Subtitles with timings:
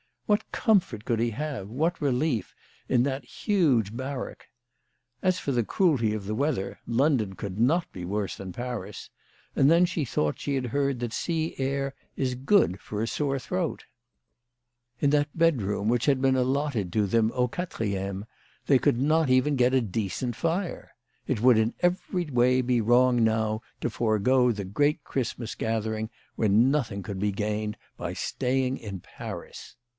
[0.25, 2.55] What comfort could he have, what relief,
[2.87, 4.47] in that huge barrack?
[5.21, 9.09] As for the cruelty of the weather, London could not be worse than Paris,
[9.55, 13.37] and then she thought she had heard that sea air is good for a sore
[13.39, 13.83] throat.
[15.01, 17.29] In that bedroom which had been 206 CHRISTMAS AT THOMPSON HALL.
[17.29, 17.47] allotted to them au
[18.15, 18.25] quatrieme,
[18.67, 20.95] they could not even get a decent fire.
[21.27, 26.71] It would in every way be wrong now to forego the great Christmas gathering when
[26.71, 29.75] nothing could be gained by staying in Paris.